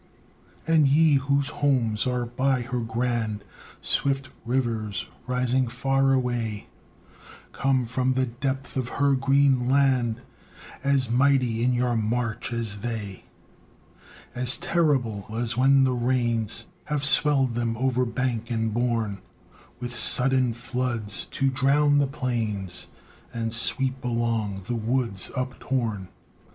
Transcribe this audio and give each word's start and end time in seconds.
And 0.65 0.87
ye, 0.87 1.17
whose 1.17 1.49
homes 1.49 2.07
are 2.07 2.25
by 2.25 2.61
her 2.61 2.79
grand 2.79 3.43
Swift 3.83 4.29
rivers, 4.47 5.05
rising 5.27 5.67
far 5.67 6.11
away, 6.11 6.65
Come 7.51 7.85
from 7.85 8.13
the 8.15 8.25
depth 8.25 8.75
of 8.77 8.89
her 8.97 9.13
green 9.13 9.69
land, 9.69 10.21
As 10.83 11.11
mighty 11.11 11.63
in 11.63 11.73
your 11.73 11.95
march 11.95 12.51
as 12.51 12.79
they; 12.79 13.25
As 14.33 14.57
terrible 14.57 15.27
as 15.31 15.55
when 15.55 15.83
the 15.83 15.93
rains 15.93 16.65
Have 16.85 17.05
swelled 17.05 17.53
them 17.53 17.77
over 17.77 18.03
bank 18.03 18.49
and 18.49 18.73
borne, 18.73 19.19
With 19.79 19.93
sudden 19.93 20.53
floods 20.53 21.27
to 21.27 21.51
drown 21.51 21.99
the 21.99 22.07
plains 22.07 22.87
And 23.31 23.53
sweep 23.53 24.03
along 24.03 24.63
the 24.65 24.73
woods 24.73 25.29
uptorn. 25.37 26.07